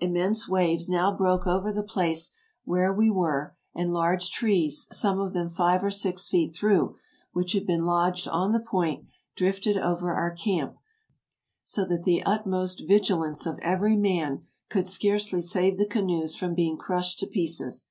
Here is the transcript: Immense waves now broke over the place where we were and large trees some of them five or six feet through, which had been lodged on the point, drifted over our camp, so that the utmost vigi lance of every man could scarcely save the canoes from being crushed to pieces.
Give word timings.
Immense 0.00 0.48
waves 0.48 0.88
now 0.88 1.14
broke 1.14 1.46
over 1.46 1.70
the 1.70 1.82
place 1.82 2.30
where 2.64 2.94
we 2.94 3.10
were 3.10 3.54
and 3.74 3.92
large 3.92 4.30
trees 4.30 4.86
some 4.90 5.20
of 5.20 5.34
them 5.34 5.50
five 5.50 5.84
or 5.84 5.90
six 5.90 6.26
feet 6.28 6.54
through, 6.56 6.96
which 7.34 7.52
had 7.52 7.66
been 7.66 7.84
lodged 7.84 8.26
on 8.26 8.52
the 8.52 8.58
point, 8.60 9.04
drifted 9.36 9.76
over 9.76 10.14
our 10.14 10.30
camp, 10.34 10.78
so 11.62 11.84
that 11.84 12.04
the 12.04 12.22
utmost 12.22 12.84
vigi 12.88 13.12
lance 13.12 13.44
of 13.44 13.58
every 13.58 13.96
man 13.96 14.46
could 14.70 14.88
scarcely 14.88 15.42
save 15.42 15.76
the 15.76 15.84
canoes 15.84 16.34
from 16.34 16.54
being 16.54 16.78
crushed 16.78 17.18
to 17.18 17.26
pieces. 17.26 17.84